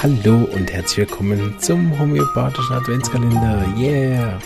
Hallo 0.00 0.48
und 0.52 0.72
herzlich 0.72 1.08
willkommen 1.08 1.56
zum 1.58 1.98
homöopathischen 1.98 2.76
Adventskalender. 2.76 3.64
Yeah! 3.76 4.38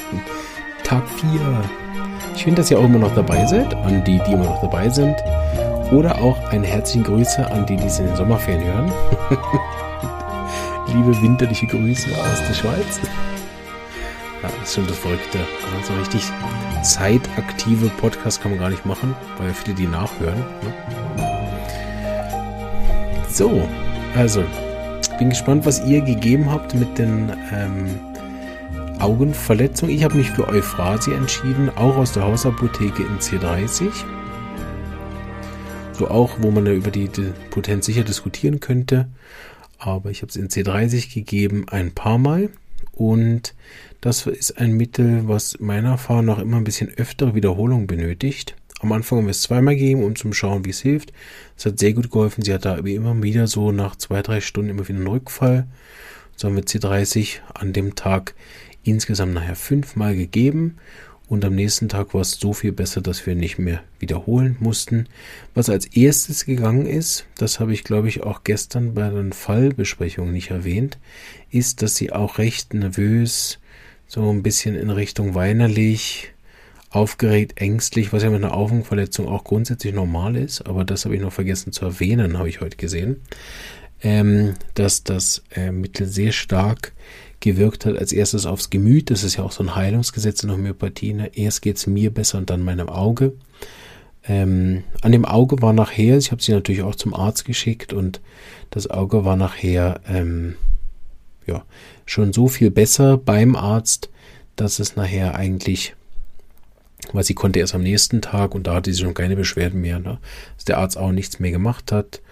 Tag 0.82 1.07
4. 1.21 2.39
Schön, 2.39 2.55
dass 2.55 2.71
ihr 2.71 2.78
auch 2.78 2.84
immer 2.84 3.00
noch 3.00 3.14
dabei 3.14 3.44
seid, 3.44 3.75
an 3.75 4.02
die, 4.02 4.18
die 4.26 4.33
immer 4.33 4.46
noch 4.46 4.62
dabei 4.62 4.88
sind. 4.88 5.15
Oder 5.91 6.18
auch 6.23 6.38
eine 6.49 6.67
herzliche 6.67 7.04
Grüße 7.04 7.50
an 7.50 7.67
die, 7.67 7.76
die 7.76 7.84
es 7.84 7.99
in 7.99 8.07
den 8.07 8.16
Sommerferien 8.16 8.65
hören. 8.65 8.93
Liebe 10.87 11.20
winterliche 11.20 11.66
Grüße 11.66 12.09
aus 12.12 12.46
der 12.48 12.55
Schweiz. 12.55 13.00
Ja, 14.43 14.48
das 14.59 14.71
ist 14.71 14.75
schon 14.75 14.87
das 14.87 14.96
Verrückte. 14.96 15.39
So 15.87 15.93
richtig 15.93 16.23
zeitaktive 16.82 17.91
Podcast 18.00 18.41
kann 18.41 18.53
man 18.53 18.61
gar 18.61 18.71
nicht 18.71 18.87
machen, 18.87 19.14
weil 19.37 19.53
viele 19.53 19.77
die 19.77 19.87
nachhören. 19.87 20.39
Ne? 20.39 20.73
So, 23.29 23.69
also, 24.16 24.45
bin 25.23 25.31
gespannt, 25.31 25.65
was 25.67 25.87
ihr 25.87 26.01
gegeben 26.01 26.51
habt 26.51 26.75
mit 26.75 26.99
den 26.99 27.31
ähm, 27.53 28.01
Augenverletzungen. 28.99 29.95
Ich 29.95 30.03
habe 30.03 30.17
mich 30.17 30.29
für 30.29 30.48
Euphrasie 30.48 31.12
entschieden, 31.12 31.71
auch 31.77 31.97
aus 31.97 32.11
der 32.11 32.25
Hausapotheke 32.25 33.05
in 33.05 33.21
C30. 33.21 33.89
So 35.93 36.09
auch, 36.09 36.39
wo 36.41 36.51
man 36.51 36.65
da 36.65 36.73
über 36.73 36.91
die, 36.91 37.07
die 37.07 37.33
Potenz 37.51 37.87
sicher 37.87 38.03
diskutieren 38.03 38.59
könnte. 38.59 39.11
Aber 39.79 40.11
ich 40.11 40.23
habe 40.23 40.31
es 40.31 40.35
in 40.35 40.48
C30 40.48 41.15
gegeben 41.15 41.67
ein 41.70 41.93
paar 41.93 42.19
Mal. 42.19 42.51
Und 42.91 43.55
das 44.01 44.27
ist 44.27 44.59
ein 44.59 44.73
Mittel, 44.73 45.29
was 45.29 45.61
meiner 45.61 45.91
Erfahrung 45.91 46.25
nach 46.25 46.41
immer 46.41 46.57
ein 46.57 46.65
bisschen 46.65 46.91
öftere 46.97 47.37
Wiederholung 47.37 47.87
benötigt. 47.87 48.57
Am 48.82 48.91
Anfang 48.91 49.18
haben 49.18 49.27
wir 49.27 49.30
es 49.30 49.42
zweimal 49.42 49.77
gegeben, 49.77 50.02
um 50.02 50.16
zu 50.16 50.32
schauen, 50.32 50.64
wie 50.64 50.70
es 50.70 50.80
hilft. 50.80 51.12
Es 51.56 51.64
hat 51.64 51.78
sehr 51.78 51.92
gut 51.92 52.10
geholfen. 52.10 52.42
Sie 52.42 52.52
hat 52.52 52.64
da 52.64 52.74
immer 52.74 53.22
wieder 53.22 53.46
so 53.46 53.70
nach 53.70 53.95
zwei, 53.95 54.22
drei 54.22 54.41
Stunden 54.41 54.70
immer 54.70 54.88
wieder 54.88 54.98
einen 54.98 55.06
Rückfall. 55.06 55.68
So 56.34 56.48
haben 56.48 56.56
wir 56.56 56.64
C30 56.64 57.39
an 57.55 57.72
dem 57.72 57.94
Tag 57.94 58.34
insgesamt 58.83 59.34
nachher 59.34 59.55
fünfmal 59.55 60.16
gegeben. 60.16 60.78
Und 61.28 61.44
am 61.44 61.55
nächsten 61.55 61.89
Tag 61.89 62.12
war 62.12 62.22
es 62.22 62.33
so 62.33 62.52
viel 62.52 62.72
besser, 62.72 63.00
dass 63.00 63.24
wir 63.24 63.36
nicht 63.36 63.56
mehr 63.56 63.84
wiederholen 64.00 64.56
mussten. 64.58 65.06
Was 65.55 65.70
als 65.70 65.86
erstes 65.86 66.44
gegangen 66.44 66.86
ist, 66.86 67.24
das 67.39 67.61
habe 67.61 67.72
ich 67.72 67.84
glaube 67.84 68.08
ich 68.08 68.24
auch 68.24 68.42
gestern 68.42 68.94
bei 68.94 69.08
den 69.11 69.33
Fallbesprechungen 69.33 70.33
nicht 70.33 70.50
erwähnt, 70.50 70.98
ist, 71.50 71.83
dass 71.83 71.94
sie 71.94 72.12
auch 72.12 72.39
recht 72.39 72.74
nervös, 72.74 73.61
so 74.08 74.28
ein 74.28 74.42
bisschen 74.42 74.74
in 74.74 74.91
Richtung 74.91 75.36
weinerlich, 75.36 76.31
aufgeregt, 76.93 77.61
ängstlich, 77.61 78.12
was 78.12 78.23
ja 78.23 78.31
mit 78.31 78.45
einer 78.45 78.55
Augenverletzung 78.55 79.27
auch 79.27 79.45
grundsätzlich 79.45 79.95
normal 79.95 80.37
ist, 80.37 80.62
aber 80.62 80.85
das 80.85 81.05
habe 81.05 81.17
ich 81.17 81.23
noch 81.23 81.33
vergessen 81.33 81.73
zu 81.73 81.85
erwähnen, 81.87 82.39
habe 82.39 82.48
ich 82.48 82.61
heute 82.61 82.77
gesehen, 82.77 83.23
ähm, 84.03 84.55
dass 84.75 85.03
das 85.03 85.43
äh, 85.55 85.73
Mittel 85.73 86.07
sehr 86.07 86.33
stark 86.33 86.93
gewirkt 87.41 87.87
hat, 87.87 87.97
als 87.97 88.13
erstes 88.13 88.47
aufs 88.47 88.70
Gemüt, 88.70 89.11
das 89.11 89.25
ist 89.25 89.37
ja 89.37 89.45
auch 89.45 89.53
so 89.53 89.63
ein 89.63 89.75
Heilungsgesetz 89.75 90.43
in 90.43 90.53
Homöopathie, 90.53 91.15
ne? 91.15 91.31
erst 91.35 91.63
geht 91.63 91.77
es 91.77 91.87
mir 91.87 92.13
besser 92.13 92.39
und 92.39 92.51
dann 92.51 92.63
meinem 92.63 92.89
Auge. 92.89 93.33
Ähm, 94.25 94.85
an 95.01 95.13
dem 95.13 95.25
Auge 95.25 95.61
war 95.63 95.73
nachher, 95.73 96.17
ich 96.19 96.31
habe 96.31 96.43
sie 96.43 96.53
natürlich 96.53 96.83
auch 96.83 96.95
zum 96.95 97.15
Arzt 97.15 97.45
geschickt 97.45 97.93
und 97.93 98.20
das 98.70 98.89
Auge 98.89 99.25
war 99.25 99.37
nachher 99.37 100.01
ähm, 100.07 100.55
ja, 101.47 101.65
schon 102.07 102.33
so 102.33 102.48
viel 102.48 102.70
besser 102.70 103.17
beim 103.17 103.57
Arzt, 103.57 104.11
dass 104.55 104.79
es 104.79 104.95
nachher 104.95 105.35
eigentlich 105.35 105.95
weil 107.12 107.25
sie 107.25 107.34
konnte 107.34 107.58
erst 107.58 107.75
am 107.75 107.83
nächsten 107.83 108.22
Tag 108.22 108.55
und 108.55 108.67
da 108.67 108.75
hatte 108.75 108.92
sie 108.92 109.03
schon 109.03 109.14
keine 109.14 109.36
Beschwerden 109.36 109.81
mehr, 109.81 109.98
ne? 109.98 110.19
dass 110.56 110.64
der 110.64 110.78
Arzt 110.78 110.97
auch 110.97 111.12
nichts 111.12 111.41
mehr 111.41 111.50
gemacht 111.50 111.92
hat 111.92 112.22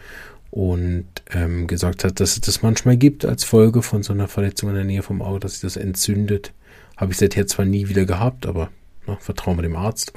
und 0.51 1.07
ähm, 1.33 1.67
gesagt 1.67 2.05
hat, 2.05 2.21
dass 2.21 2.33
es 2.33 2.41
das 2.41 2.63
manchmal 2.63 2.97
gibt 2.97 3.25
als 3.25 3.45
Folge 3.45 3.83
von 3.83 4.03
so 4.03 4.13
einer 4.13 4.29
Verletzung 4.29 4.71
in 4.71 4.77
der 4.77 4.85
Nähe 4.85 5.03
vom 5.03 5.23
Auge, 5.23 5.41
dass 5.41 5.53
sich 5.53 5.61
das 5.63 5.77
entzündet. 5.77 6.53
Habe 6.97 7.13
ich 7.13 7.19
seither 7.19 7.47
zwar 7.47 7.65
nie 7.65 7.89
wieder 7.89 8.05
gehabt, 8.05 8.47
aber 8.47 8.71
ne, 9.07 9.17
vertrauen 9.21 9.59
wir 9.59 9.63
dem 9.63 9.77
Arzt. 9.77 10.13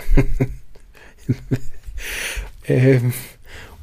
ähm, 2.67 3.13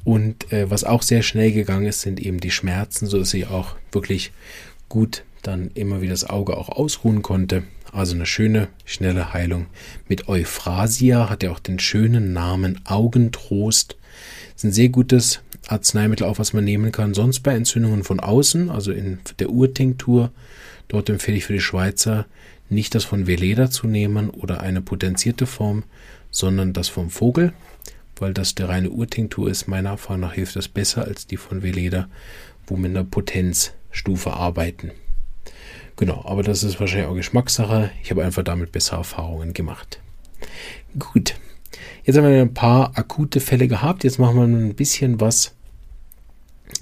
und 0.04 0.52
äh, 0.52 0.70
was 0.70 0.84
auch 0.84 1.02
sehr 1.02 1.22
schnell 1.22 1.52
gegangen 1.52 1.86
ist, 1.86 2.00
sind 2.00 2.20
eben 2.20 2.40
die 2.40 2.50
Schmerzen, 2.50 3.06
so 3.06 3.18
dass 3.18 3.30
sie 3.30 3.46
auch 3.46 3.76
wirklich 3.92 4.32
gut 4.90 5.24
dann 5.42 5.70
immer 5.72 6.02
wieder 6.02 6.12
das 6.12 6.28
Auge 6.28 6.58
auch 6.58 6.68
ausruhen 6.68 7.22
konnte. 7.22 7.62
Also 7.92 8.14
eine 8.14 8.26
schöne, 8.26 8.68
schnelle 8.84 9.32
Heilung. 9.32 9.66
Mit 10.06 10.28
Euphrasia 10.28 11.30
hat 11.30 11.42
er 11.42 11.52
auch 11.52 11.58
den 11.58 11.78
schönen 11.78 12.34
Namen 12.34 12.80
Augentrost. 12.84 13.96
Ist 14.54 14.64
ein 14.64 14.72
sehr 14.72 14.90
gutes 14.90 15.40
Arzneimittel, 15.66 16.26
auch 16.26 16.38
was 16.38 16.52
man 16.52 16.64
nehmen 16.64 16.92
kann. 16.92 17.14
Sonst 17.14 17.40
bei 17.40 17.54
Entzündungen 17.54 18.04
von 18.04 18.20
außen, 18.20 18.70
also 18.70 18.92
in 18.92 19.18
der 19.38 19.50
Urtinktur, 19.50 20.30
dort 20.88 21.08
empfehle 21.08 21.38
ich 21.38 21.46
für 21.46 21.52
die 21.52 21.60
Schweizer 21.60 22.26
nicht 22.68 22.94
das 22.94 23.04
von 23.04 23.26
Veleda 23.26 23.70
zu 23.70 23.86
nehmen 23.88 24.30
oder 24.30 24.60
eine 24.60 24.80
potenzierte 24.80 25.46
Form, 25.46 25.82
sondern 26.30 26.72
das 26.72 26.88
vom 26.88 27.10
Vogel, 27.10 27.52
weil 28.18 28.32
das 28.32 28.54
der 28.54 28.68
reine 28.68 28.90
Urtinktur 28.90 29.50
ist. 29.50 29.66
Meiner 29.66 29.90
Erfahrung 29.90 30.20
nach 30.20 30.34
hilft 30.34 30.54
das 30.54 30.68
besser 30.68 31.04
als 31.04 31.26
die 31.26 31.36
von 31.36 31.62
Veleda, 31.62 32.08
wo 32.66 32.76
mit 32.76 32.90
einer 32.90 33.04
Potenzstufe 33.90 34.32
arbeiten. 34.32 34.92
Genau, 35.96 36.24
aber 36.24 36.42
das 36.42 36.62
ist 36.62 36.80
wahrscheinlich 36.80 37.08
auch 37.08 37.14
Geschmackssache. 37.14 37.90
Ich 38.02 38.10
habe 38.10 38.24
einfach 38.24 38.42
damit 38.42 38.72
bessere 38.72 38.98
Erfahrungen 38.98 39.52
gemacht. 39.52 40.00
Gut. 40.98 41.34
Jetzt 42.04 42.16
haben 42.16 42.24
wir 42.24 42.40
ein 42.40 42.54
paar 42.54 42.96
akute 42.96 43.40
Fälle 43.40 43.68
gehabt. 43.68 44.04
Jetzt 44.04 44.18
machen 44.18 44.36
wir 44.36 44.44
ein 44.44 44.74
bisschen 44.74 45.20
was, 45.20 45.54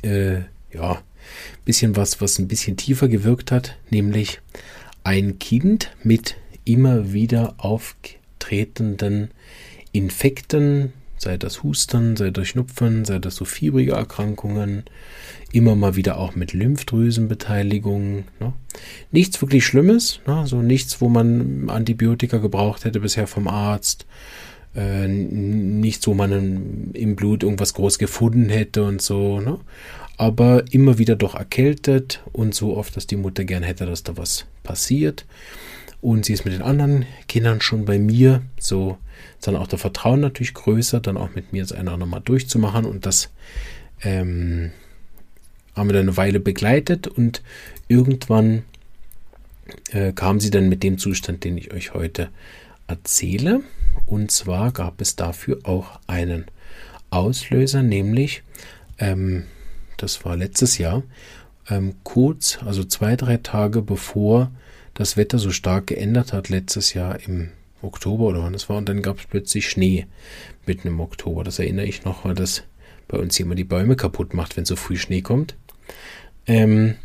äh, 0.03 0.43
ja, 0.73 0.93
ein 0.93 1.65
bisschen 1.65 1.97
was, 1.97 2.21
was 2.21 2.39
ein 2.39 2.49
bisschen 2.49 2.77
tiefer 2.77 3.09
gewirkt 3.09 3.51
hat, 3.51 3.77
nämlich 3.91 4.41
ein 5.03 5.39
Kind 5.39 5.91
mit 6.05 6.37
immer 6.65 7.13
wieder 7.13 7.55
auftretenden 7.59 9.31
Infekten, 9.91 10.93
sei 11.19 11.37
das 11.37 11.63
Husten, 11.63 12.17
sei 12.17 12.31
das 12.31 12.49
Schnupfen, 12.49 13.05
sei 13.05 13.19
das 13.19 13.37
so 13.37 13.45
fiebrige 13.45 13.93
Erkrankungen, 13.93 14.85
immer 15.53 15.75
mal 15.75 15.97
wieder 15.97 16.19
auch 16.19 16.35
mit 16.35 16.53
Lymphdrüsenbeteiligung. 16.53 18.25
Ne? 18.41 18.53
Nichts 19.11 19.41
wirklich 19.41 19.67
Schlimmes, 19.67 20.21
ne? 20.27 20.47
so 20.47 20.63
nichts, 20.63 21.01
wo 21.01 21.09
man 21.09 21.69
Antibiotika 21.69 22.39
gebraucht 22.39 22.85
hätte 22.85 23.01
bisher 23.01 23.27
vom 23.27 23.49
Arzt. 23.49 24.07
Äh, 24.75 25.09
nichts, 25.09 26.07
wo 26.07 26.15
man 26.15 26.91
im 26.93 27.17
Blut 27.17 27.43
irgendwas 27.43 27.75
groß 27.75 27.99
gefunden 27.99 28.49
hätte 28.49 28.85
und 28.85 29.03
so. 29.03 29.41
Ne? 29.41 29.59
Aber 30.17 30.65
immer 30.73 30.99
wieder 30.99 31.17
doch 31.17 31.35
erkältet 31.35 32.23
und 32.33 32.55
so 32.55 32.77
oft, 32.77 32.97
dass 32.97 33.07
die 33.07 33.17
Mutter 33.17 33.45
gern 33.45 33.63
hätte, 33.63 33.87
dass 33.87 34.03
da 34.03 34.17
was 34.17 34.47
passiert. 34.63 35.25
Und 36.01 36.27
sie 36.27 36.33
ist 36.33 36.45
mit 36.45 36.55
den 36.55 36.63
anderen 36.63 37.07
Kindern 37.27 37.61
schon 37.61 37.85
bei 37.85 37.99
mir. 37.99 38.43
So 38.59 38.99
ist 39.39 39.47
dann 39.47 39.57
auch 39.57 39.67
der 39.67 39.79
Vertrauen 39.79 40.21
natürlich 40.21 40.55
größer, 40.55 41.01
dann 41.01 41.17
auch 41.17 41.35
mit 41.35 41.53
mir 41.53 41.63
das 41.63 41.73
eine 41.73 41.83
oder 41.85 41.93
andere 41.95 42.09
Mal 42.09 42.21
durchzumachen. 42.21 42.85
Und 42.85 43.07
das 43.07 43.31
ähm, 44.03 44.73
haben 45.75 45.89
wir 45.89 45.95
dann 45.95 46.09
eine 46.09 46.17
Weile 46.17 46.41
begleitet 46.41 47.07
und 47.07 47.43
irgendwann 47.89 48.65
äh, 49.91 50.13
kam 50.13 50.41
sie 50.41 50.51
dann 50.51 50.69
mit 50.69 50.83
dem 50.83 50.99
Zustand, 50.99 51.45
den 51.45 51.57
ich 51.57 51.73
euch 51.73 51.95
heute 51.95 52.29
erzähle. 52.87 53.63
Und 54.07 54.31
zwar 54.31 54.73
gab 54.73 55.01
es 55.01 55.17
dafür 55.17 55.61
auch 55.65 56.01
einen 56.07 56.47
Auslöser, 57.11 57.83
nämlich, 57.83 58.43
ähm, 58.99 59.45
das 59.97 60.25
war 60.25 60.37
letztes 60.37 60.79
Jahr, 60.79 61.03
ähm, 61.69 61.95
kurz, 62.03 62.59
also 62.65 62.85
zwei, 62.85 63.17
drei 63.17 63.39
Tage 63.39 63.83
bevor 63.83 64.51
das 64.95 65.17
Wetter 65.17 65.39
so 65.39 65.51
stark 65.51 65.89
geändert 65.89 66.33
hat, 66.33 66.49
letztes 66.49 66.95
Jahr 66.95 67.21
im 67.21 67.51
Oktober 67.83 68.25
oder 68.27 68.43
wann 68.43 68.55
es 68.55 68.69
war, 68.69 68.77
und 68.79 68.89
dann 68.89 69.03
gab 69.03 69.19
es 69.19 69.27
plötzlich 69.27 69.69
Schnee 69.69 70.07
mitten 70.67 70.89
im 70.89 71.01
Oktober. 71.01 71.45
Das 71.45 71.59
erinnere 71.59 71.87
ich 71.87 72.05
noch, 72.05 72.25
weil 72.25 72.35
das 72.35 72.65
bei 73.07 73.19
uns 73.19 73.37
hier 73.37 73.47
immer 73.47 73.55
die 73.55 73.65
Bäume 73.65 73.97
kaputt 73.97 74.35
macht, 74.35 74.57
wenn 74.57 74.65
so 74.65 74.77
früh 74.77 74.97
Schnee 74.97 75.23
kommt. 75.23 75.57
Ähm, 76.47 76.97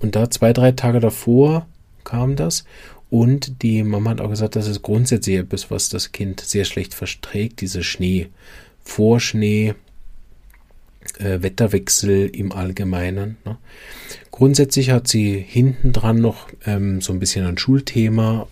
und 0.00 0.14
da 0.14 0.30
zwei, 0.30 0.52
drei 0.52 0.72
Tage 0.72 1.00
davor 1.00 1.66
kam 2.04 2.36
das. 2.36 2.64
Und 3.10 3.62
die 3.62 3.82
Mama 3.82 4.10
hat 4.10 4.20
auch 4.20 4.28
gesagt, 4.28 4.54
das 4.56 4.68
ist 4.68 4.82
grundsätzlich 4.82 5.36
etwas, 5.36 5.70
was 5.70 5.88
das 5.88 6.12
Kind 6.12 6.40
sehr 6.40 6.64
schlecht 6.64 6.94
verträgt, 6.94 7.60
diese 7.62 7.82
Schnee, 7.82 8.28
Vorschnee, 8.82 9.74
äh, 11.18 11.42
Wetterwechsel 11.42 12.26
im 12.26 12.52
Allgemeinen. 12.52 13.38
Ne? 13.44 13.56
Grundsätzlich 14.30 14.90
hat 14.90 15.08
sie 15.08 15.38
hinten 15.38 15.92
dran 15.92 16.20
noch 16.20 16.48
ähm, 16.66 17.00
so 17.00 17.12
ein 17.12 17.18
bisschen 17.18 17.46
ein 17.46 17.58
Schulthema, 17.58 18.46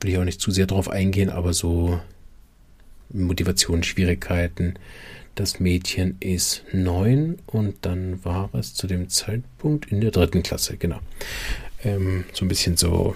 will 0.00 0.10
ich 0.10 0.18
auch 0.18 0.24
nicht 0.24 0.40
zu 0.40 0.50
sehr 0.50 0.66
darauf 0.66 0.88
eingehen, 0.88 1.30
aber 1.30 1.52
so 1.52 2.00
Motivationsschwierigkeiten, 3.10 4.78
das 5.34 5.60
Mädchen 5.60 6.16
ist 6.20 6.64
neun 6.72 7.38
und 7.46 7.76
dann 7.82 8.24
war 8.24 8.50
es 8.54 8.74
zu 8.74 8.86
dem 8.86 9.08
Zeitpunkt 9.08 9.86
in 9.86 10.00
der 10.00 10.10
dritten 10.10 10.42
Klasse, 10.42 10.76
genau. 10.76 10.98
Ähm, 11.84 12.24
so 12.32 12.44
ein 12.44 12.48
bisschen 12.48 12.76
so 12.76 13.14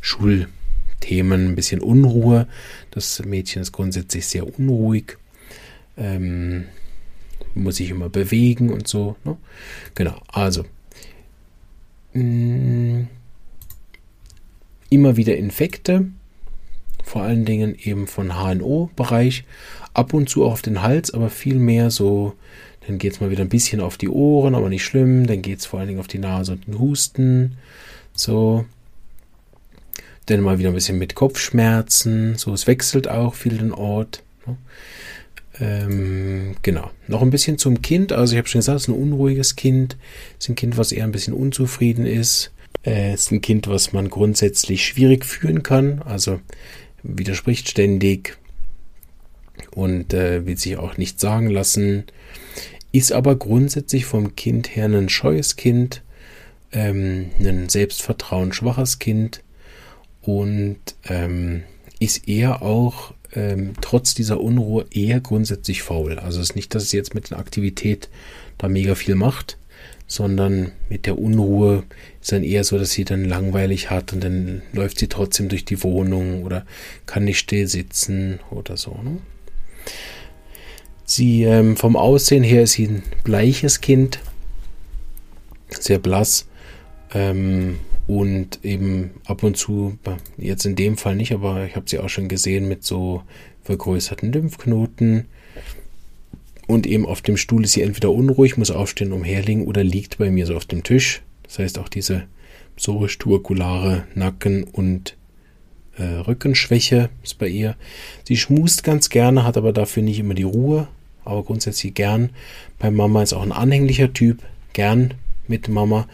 Schulthemen, 0.00 1.48
ein 1.48 1.56
bisschen 1.56 1.80
Unruhe. 1.80 2.46
Das 2.92 3.22
Mädchen 3.24 3.62
ist 3.62 3.72
grundsätzlich 3.72 4.26
sehr 4.26 4.58
unruhig. 4.58 5.16
Ähm, 5.96 6.66
muss 7.54 7.76
sich 7.76 7.90
immer 7.90 8.08
bewegen 8.08 8.70
und 8.70 8.86
so. 8.86 9.16
Ne? 9.24 9.36
Genau, 9.96 10.22
also 10.28 10.64
mh, 12.12 13.06
immer 14.90 15.16
wieder 15.16 15.36
Infekte, 15.36 16.06
vor 17.02 17.22
allen 17.22 17.44
Dingen 17.44 17.74
eben 17.82 18.06
von 18.06 18.34
HNO-Bereich, 18.34 19.44
ab 19.94 20.12
und 20.12 20.28
zu 20.28 20.44
auch 20.44 20.52
auf 20.52 20.62
den 20.62 20.82
Hals, 20.82 21.12
aber 21.12 21.30
viel 21.30 21.56
mehr 21.56 21.90
so, 21.90 22.34
dann 22.86 22.98
geht 22.98 23.12
es 23.12 23.20
mal 23.20 23.30
wieder 23.30 23.42
ein 23.42 23.48
bisschen 23.48 23.80
auf 23.80 23.96
die 23.96 24.08
Ohren, 24.08 24.54
aber 24.54 24.68
nicht 24.68 24.84
schlimm, 24.84 25.26
dann 25.26 25.42
geht 25.42 25.60
es 25.60 25.66
vor 25.66 25.78
allen 25.80 25.88
Dingen 25.88 26.00
auf 26.00 26.08
die 26.08 26.18
Nase 26.18 26.52
und 26.52 26.66
den 26.66 26.78
Husten, 26.78 27.56
so. 28.12 28.64
Dann 30.26 30.42
mal 30.42 30.58
wieder 30.58 30.68
ein 30.68 30.74
bisschen 30.74 30.98
mit 30.98 31.14
Kopfschmerzen, 31.14 32.36
so, 32.36 32.52
es 32.52 32.66
wechselt 32.66 33.08
auch 33.08 33.34
viel 33.34 33.58
den 33.58 33.72
Ort. 33.72 34.22
Ne? 34.46 34.56
Ähm, 35.60 36.56
genau. 36.62 36.90
Noch 37.06 37.22
ein 37.22 37.30
bisschen 37.30 37.58
zum 37.58 37.82
Kind. 37.82 38.12
Also 38.12 38.32
ich 38.32 38.38
habe 38.38 38.48
schon 38.48 38.60
gesagt, 38.60 38.76
es 38.76 38.82
ist 38.82 38.88
ein 38.88 39.00
unruhiges 39.00 39.56
Kind. 39.56 39.96
Es 40.38 40.46
ist 40.46 40.48
ein 40.50 40.54
Kind, 40.54 40.76
was 40.76 40.92
eher 40.92 41.04
ein 41.04 41.12
bisschen 41.12 41.34
unzufrieden 41.34 42.06
ist. 42.06 42.50
Äh, 42.84 43.14
ist 43.14 43.30
ein 43.30 43.40
Kind, 43.40 43.68
was 43.68 43.92
man 43.92 44.08
grundsätzlich 44.08 44.84
schwierig 44.84 45.24
führen 45.24 45.62
kann. 45.62 46.02
Also 46.02 46.40
widerspricht 47.02 47.68
ständig 47.68 48.38
und 49.74 50.14
äh, 50.14 50.46
will 50.46 50.56
sich 50.56 50.76
auch 50.76 50.96
nicht 50.96 51.20
sagen 51.20 51.48
lassen. 51.48 52.04
Ist 52.92 53.12
aber 53.12 53.36
grundsätzlich 53.36 54.06
vom 54.06 54.34
Kind 54.34 54.74
her 54.74 54.86
ein 54.86 55.08
scheues 55.08 55.56
Kind, 55.56 56.02
ähm, 56.72 57.30
ein 57.38 57.68
Selbstvertrauen 57.68 58.52
schwaches 58.52 58.98
Kind 58.98 59.42
und 60.22 60.78
ähm, 61.04 61.62
ist 61.98 62.28
eher 62.28 62.62
auch 62.62 63.14
ähm, 63.32 63.74
trotz 63.80 64.14
dieser 64.14 64.40
Unruhe 64.40 64.86
eher 64.90 65.20
grundsätzlich 65.20 65.82
faul. 65.82 66.18
Also 66.18 66.40
es 66.40 66.50
ist 66.50 66.56
nicht, 66.56 66.74
dass 66.74 66.84
es 66.84 66.92
jetzt 66.92 67.14
mit 67.14 67.30
der 67.30 67.38
Aktivität 67.38 68.08
da 68.58 68.68
mega 68.68 68.94
viel 68.94 69.14
macht, 69.14 69.56
sondern 70.10 70.72
mit 70.88 71.06
der 71.06 71.20
Unruhe 71.20 71.84
ist 72.20 72.32
dann 72.32 72.42
eher 72.42 72.64
so, 72.64 72.76
dass 72.76 72.90
sie 72.90 73.04
dann 73.04 73.24
langweilig 73.24 73.90
hat 73.90 74.12
und 74.12 74.24
dann 74.24 74.60
läuft 74.72 74.98
sie 74.98 75.06
trotzdem 75.06 75.48
durch 75.48 75.64
die 75.64 75.84
Wohnung 75.84 76.42
oder 76.42 76.66
kann 77.06 77.24
nicht 77.24 77.38
still 77.38 77.68
sitzen 77.68 78.40
oder 78.50 78.76
so. 78.76 78.98
Ne? 79.04 79.18
Sie 81.04 81.44
ähm, 81.44 81.76
vom 81.76 81.94
Aussehen 81.94 82.42
her 82.42 82.64
ist 82.64 82.72
sie 82.72 82.88
ein 82.88 83.02
bleiches 83.22 83.80
Kind, 83.80 84.18
sehr 85.68 86.00
blass 86.00 86.48
ähm, 87.14 87.78
und 88.08 88.64
eben 88.64 89.12
ab 89.26 89.44
und 89.44 89.56
zu, 89.56 89.96
jetzt 90.38 90.66
in 90.66 90.74
dem 90.74 90.96
Fall 90.96 91.14
nicht, 91.14 91.32
aber 91.32 91.66
ich 91.66 91.76
habe 91.76 91.88
sie 91.88 92.00
auch 92.00 92.08
schon 92.08 92.26
gesehen 92.26 92.66
mit 92.66 92.82
so 92.82 93.22
vergrößerten 93.62 94.32
Lymphknoten. 94.32 95.26
Und 96.70 96.86
eben 96.86 97.04
auf 97.04 97.20
dem 97.20 97.36
Stuhl 97.36 97.64
ist 97.64 97.72
sie 97.72 97.82
entweder 97.82 98.12
unruhig, 98.12 98.56
muss 98.56 98.70
aufstehen, 98.70 99.12
umherliegen 99.12 99.66
oder 99.66 99.82
liegt 99.82 100.18
bei 100.18 100.30
mir 100.30 100.46
so 100.46 100.54
auf 100.54 100.66
dem 100.66 100.84
Tisch. 100.84 101.20
Das 101.42 101.58
heißt 101.58 101.80
auch 101.80 101.88
diese 101.88 102.28
psorisch-tuberkulare 102.76 104.04
Nacken- 104.14 104.62
und 104.62 105.16
äh, 105.98 106.04
Rückenschwäche 106.04 107.10
ist 107.24 107.38
bei 107.38 107.48
ihr. 107.48 107.74
Sie 108.22 108.36
schmust 108.36 108.84
ganz 108.84 109.10
gerne, 109.10 109.44
hat 109.44 109.56
aber 109.56 109.72
dafür 109.72 110.04
nicht 110.04 110.20
immer 110.20 110.34
die 110.34 110.44
Ruhe, 110.44 110.86
aber 111.24 111.42
grundsätzlich 111.42 111.92
gern. 111.94 112.30
Bei 112.78 112.92
Mama 112.92 113.24
ist 113.24 113.32
auch 113.32 113.42
ein 113.42 113.50
anhänglicher 113.50 114.12
Typ, 114.12 114.38
gern 114.72 115.14
mit 115.48 115.66
Mama. 115.66 116.06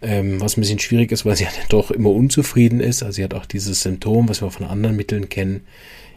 Ähm, 0.00 0.40
was 0.40 0.56
ein 0.56 0.60
bisschen 0.60 0.78
schwierig 0.78 1.10
ist, 1.10 1.26
weil 1.26 1.34
sie 1.34 1.42
ja 1.42 1.50
doch 1.70 1.90
immer 1.90 2.10
unzufrieden 2.10 2.78
ist. 2.78 3.02
Also 3.02 3.16
sie 3.16 3.24
hat 3.24 3.34
auch 3.34 3.46
dieses 3.46 3.82
Symptom, 3.82 4.28
was 4.28 4.42
wir 4.42 4.50
von 4.52 4.64
anderen 4.64 4.94
Mitteln 4.94 5.28
kennen. 5.28 5.62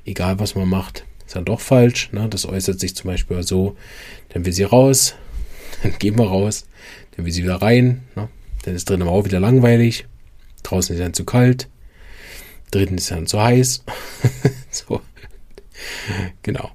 Egal 0.06 0.40
was 0.40 0.54
man 0.54 0.70
macht, 0.70 1.04
ist 1.32 1.38
dann 1.38 1.46
doch 1.46 1.62
falsch. 1.62 2.12
Ne? 2.12 2.28
Das 2.30 2.46
äußert 2.46 2.80
sich 2.80 2.94
zum 2.94 3.10
Beispiel 3.10 3.42
so, 3.44 3.78
dann 4.30 4.46
will 4.46 4.52
sie 4.52 4.64
raus, 4.64 5.16
dann 5.84 5.98
gehen 5.98 6.18
wir 6.18 6.28
raus, 6.28 6.66
dann 7.16 7.26
will 7.26 7.32
sie 7.32 7.44
wieder 7.44 7.62
rein, 7.62 8.04
ne? 8.18 8.28
dann 8.64 8.76
ist 8.76 8.90
drinnen 8.90 9.08
auch 9.08 9.24
wieder 9.24 9.40
langweilig, 9.40 10.06
draußen 10.64 10.94
ist 10.94 11.02
dann 11.02 11.14
zu 11.14 11.24
kalt, 11.24 11.70
drinnen 12.72 12.98
ist 12.98 13.12
dann 13.12 13.28
zu 13.28 13.42
heiß. 13.42 13.86
so. 14.72 15.02
Genau. 16.44 16.72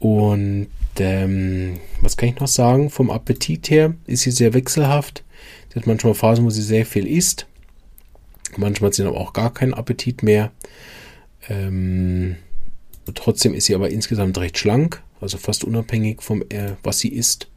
Und 0.00 0.68
ähm, 0.98 1.78
was 2.00 2.16
kann 2.16 2.30
ich 2.30 2.40
noch 2.40 2.48
sagen? 2.48 2.88
Vom 2.88 3.10
Appetit 3.10 3.68
her 3.68 3.94
ist 4.06 4.22
sie 4.22 4.30
sehr 4.30 4.54
wechselhaft. 4.54 5.22
Sie 5.68 5.78
hat 5.78 5.86
manchmal 5.86 6.14
Phasen, 6.14 6.46
wo 6.46 6.50
sie 6.50 6.62
sehr 6.62 6.86
viel 6.86 7.06
isst. 7.06 7.46
Manchmal 8.56 8.88
hat 8.88 8.94
sie 8.94 9.04
aber 9.04 9.20
auch 9.20 9.34
gar 9.34 9.52
keinen 9.52 9.74
Appetit 9.74 10.22
mehr. 10.22 10.50
Ähm, 11.48 12.36
trotzdem 13.12 13.54
ist 13.54 13.66
sie 13.66 13.74
aber 13.74 13.90
insgesamt 13.90 14.38
recht 14.38 14.58
schlank, 14.58 15.02
also 15.20 15.38
fast 15.38 15.64
unabhängig 15.64 16.22
vom, 16.22 16.42
äh, 16.48 16.72
was 16.82 16.98
sie 16.98 17.08
isst. 17.08 17.48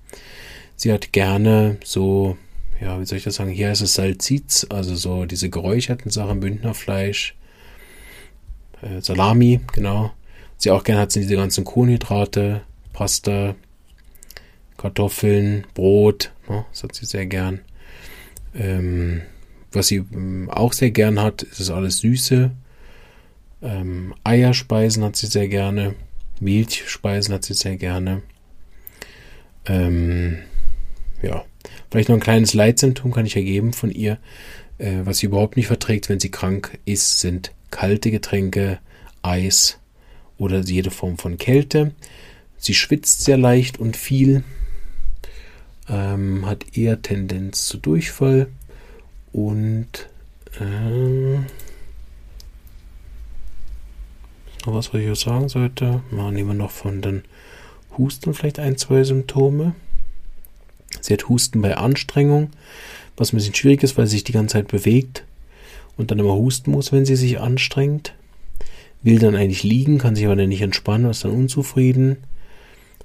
Sie 0.75 0.91
hat 0.91 1.11
gerne 1.11 1.77
so, 1.83 2.37
ja, 2.79 2.99
wie 2.99 3.05
soll 3.05 3.17
ich 3.17 3.23
das 3.23 3.35
sagen? 3.35 3.51
Hier 3.51 3.71
ist 3.71 3.81
es 3.81 3.93
Salziz, 3.93 4.65
also 4.69 4.95
so 4.95 5.25
diese 5.25 5.49
geräucherten 5.49 6.11
Sachen, 6.11 6.39
Bündnerfleisch, 6.39 7.35
äh, 8.81 9.01
Salami, 9.01 9.61
genau. 9.73 10.11
Sie 10.57 10.71
auch 10.71 10.83
gerne 10.83 11.01
hat 11.01 11.11
sie 11.11 11.21
diese 11.21 11.35
ganzen 11.35 11.63
Kohlenhydrate, 11.63 12.61
Pasta, 12.93 13.55
Kartoffeln, 14.77 15.65
Brot, 15.73 16.31
ne, 16.49 16.65
das 16.71 16.83
hat 16.83 16.95
sie 16.95 17.05
sehr 17.05 17.25
gern. 17.25 17.61
Ähm, 18.55 19.21
was 19.71 19.87
sie 19.87 20.03
ähm, 20.13 20.49
auch 20.49 20.73
sehr 20.73 20.91
gern 20.91 21.21
hat, 21.21 21.43
ist 21.43 21.59
es 21.59 21.69
alles 21.69 21.99
Süße. 21.99 22.51
Ähm, 23.61 24.13
Eierspeisen 24.23 25.03
hat 25.03 25.15
sie 25.15 25.27
sehr 25.27 25.47
gerne. 25.47 25.95
Milchspeisen 26.39 27.33
hat 27.33 27.45
sie 27.45 27.53
sehr 27.53 27.77
gerne. 27.77 28.23
Ähm, 29.65 30.39
ja, 31.21 31.45
vielleicht 31.89 32.09
noch 32.09 32.15
ein 32.15 32.21
kleines 32.21 32.53
Leitsymptom 32.53 33.11
kann 33.11 33.25
ich 33.25 33.35
ergeben 33.35 33.73
von 33.73 33.91
ihr. 33.91 34.17
Äh, 34.77 35.01
was 35.03 35.19
sie 35.19 35.27
überhaupt 35.27 35.57
nicht 35.57 35.67
verträgt, 35.67 36.09
wenn 36.09 36.19
sie 36.19 36.31
krank 36.31 36.79
ist, 36.85 37.19
sind 37.19 37.51
kalte 37.69 38.11
Getränke, 38.11 38.79
Eis 39.21 39.79
oder 40.37 40.61
jede 40.61 40.89
Form 40.89 41.17
von 41.17 41.37
Kälte. 41.37 41.93
Sie 42.57 42.73
schwitzt 42.73 43.23
sehr 43.23 43.37
leicht 43.37 43.79
und 43.79 43.95
viel 43.95 44.43
ähm, 45.87 46.45
hat 46.45 46.77
eher 46.77 47.01
Tendenz 47.01 47.67
zu 47.67 47.77
Durchfall 47.77 48.47
und 49.31 50.09
ähm, 50.59 51.45
noch 54.65 54.73
was, 54.73 54.93
was 54.93 55.01
ich 55.01 55.09
auch 55.09 55.15
sagen 55.15 55.49
sollte. 55.49 56.01
Mal 56.11 56.31
nehmen 56.31 56.49
wir 56.49 56.55
noch 56.55 56.71
von 56.71 57.01
den 57.01 57.23
Husten 57.97 58.33
vielleicht 58.33 58.59
ein, 58.59 58.77
zwei 58.77 59.03
Symptome. 59.03 59.75
Sie 60.99 61.13
hat 61.13 61.29
Husten 61.29 61.61
bei 61.61 61.77
Anstrengung, 61.77 62.49
was 63.17 63.31
ein 63.31 63.37
bisschen 63.37 63.55
schwierig 63.55 63.83
ist, 63.83 63.97
weil 63.97 64.07
sie 64.07 64.17
sich 64.17 64.23
die 64.23 64.33
ganze 64.33 64.53
Zeit 64.53 64.67
bewegt 64.67 65.23
und 65.97 66.11
dann 66.11 66.19
immer 66.19 66.35
husten 66.35 66.71
muss, 66.71 66.91
wenn 66.91 67.05
sie 67.05 67.15
sich 67.15 67.39
anstrengt. 67.39 68.13
Will 69.03 69.19
dann 69.19 69.35
eigentlich 69.35 69.63
liegen, 69.63 69.97
kann 69.97 70.15
sich 70.15 70.25
aber 70.25 70.35
dann 70.35 70.49
nicht 70.49 70.61
entspannen, 70.61 71.09
ist 71.09 71.23
dann 71.23 71.31
unzufrieden. 71.31 72.17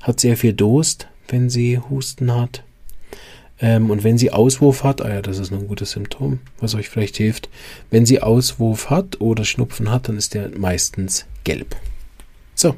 Hat 0.03 0.21
sehr 0.21 0.37
viel 0.37 0.53
Durst, 0.53 1.09
wenn 1.29 1.49
sie 1.49 1.79
Husten 1.79 2.35
hat. 2.35 2.63
Ähm, 3.59 3.91
und 3.91 4.05
wenn 4.05 4.19
sie 4.19 4.31
Auswurf 4.31 4.85
hat, 4.85 5.01
ah 5.01 5.09
ja, 5.09 5.23
das 5.23 5.39
ist 5.39 5.53
ein 5.53 5.67
gutes 5.67 5.93
Symptom, 5.93 6.41
was 6.61 6.75
euch 6.75 6.91
vielleicht 6.91 7.17
hilft. 7.17 7.49
Wenn 7.91 8.05
sie 8.05 8.21
Auswurf 8.21 8.91
hat 8.91 9.21
oder 9.21 9.45
Schnupfen 9.45 9.91
hat, 9.91 10.09
dann 10.09 10.19
ist 10.19 10.35
der 10.35 10.51
meistens 10.57 11.27
gelb. 11.47 11.77
So. 12.55 12.75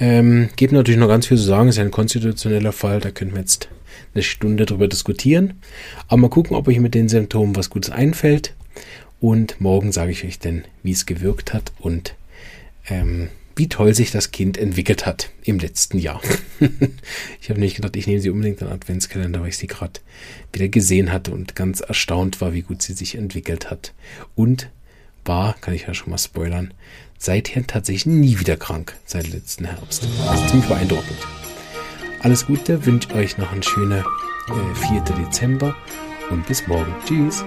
Ähm, 0.00 0.48
gibt 0.56 0.72
natürlich 0.72 0.98
noch 0.98 1.06
ganz 1.06 1.26
viel 1.26 1.36
zu 1.36 1.44
sagen, 1.44 1.68
ist 1.68 1.76
ja 1.76 1.84
ein 1.84 1.90
konstitutioneller 1.92 2.72
Fall, 2.72 2.98
da 2.98 3.10
könnten 3.10 3.34
wir 3.34 3.40
jetzt 3.40 3.68
eine 4.14 4.22
Stunde 4.22 4.66
drüber 4.66 4.88
diskutieren. 4.88 5.60
Aber 6.08 6.16
mal 6.16 6.30
gucken, 6.30 6.56
ob 6.56 6.66
euch 6.66 6.80
mit 6.80 6.94
den 6.94 7.08
Symptomen 7.08 7.54
was 7.54 7.70
Gutes 7.70 7.90
einfällt. 7.90 8.54
Und 9.20 9.60
morgen 9.60 9.92
sage 9.92 10.10
ich 10.10 10.24
euch 10.24 10.40
dann, 10.40 10.64
wie 10.82 10.90
es 10.90 11.06
gewirkt 11.06 11.52
hat 11.52 11.72
und 11.78 12.16
ähm, 12.88 13.28
wie 13.54 13.68
toll 13.68 13.94
sich 13.94 14.10
das 14.10 14.32
Kind 14.32 14.56
entwickelt 14.56 15.04
hat 15.06 15.30
im 15.44 15.58
letzten 15.58 15.98
Jahr. 15.98 16.20
ich 17.40 17.50
habe 17.50 17.60
nicht 17.60 17.76
gedacht, 17.76 17.94
ich 17.96 18.06
nehme 18.06 18.20
sie 18.20 18.30
unbedingt 18.30 18.62
an 18.62 18.68
Adventskalender, 18.68 19.42
weil 19.42 19.50
ich 19.50 19.58
sie 19.58 19.66
gerade 19.66 20.00
wieder 20.52 20.68
gesehen 20.68 21.12
hatte 21.12 21.32
und 21.32 21.54
ganz 21.54 21.80
erstaunt 21.80 22.40
war, 22.40 22.54
wie 22.54 22.62
gut 22.62 22.82
sie 22.82 22.94
sich 22.94 23.14
entwickelt 23.14 23.70
hat. 23.70 23.92
Und 24.34 24.70
war, 25.24 25.54
kann 25.60 25.74
ich 25.74 25.82
ja 25.82 25.94
schon 25.94 26.10
mal 26.10 26.18
spoilern, 26.18 26.72
seither 27.22 27.64
tatsächlich 27.66 28.06
nie 28.06 28.40
wieder 28.40 28.56
krank, 28.56 28.96
seit 29.04 29.28
letzten 29.28 29.64
Herbst. 29.64 30.08
Das 30.26 30.40
ist 30.40 30.48
ziemlich 30.48 30.68
beeindruckend. 30.68 31.18
Alles 32.20 32.46
Gute, 32.46 32.84
wünsche 32.84 33.14
euch 33.14 33.38
noch 33.38 33.52
einen 33.52 33.62
schönen 33.62 34.00
äh, 34.00 34.86
4. 34.88 35.00
Dezember 35.02 35.74
und 36.30 36.46
bis 36.46 36.66
morgen. 36.66 36.92
Tschüss. 37.06 37.44